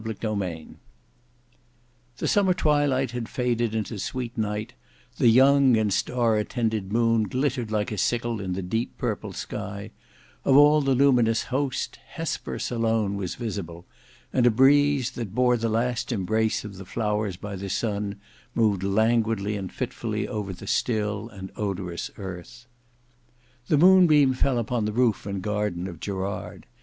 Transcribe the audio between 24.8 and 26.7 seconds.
the roof and garden of Gerard.